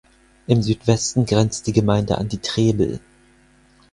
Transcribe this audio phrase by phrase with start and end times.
[0.47, 2.99] Im Südwesten grenzt die Gemeinde an die Trebel.